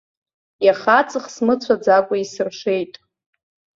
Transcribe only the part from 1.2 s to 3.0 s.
смыцәаӡакәа исыршеит.